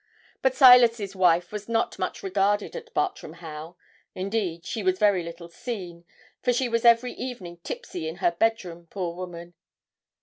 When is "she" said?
4.65-4.81, 6.51-6.67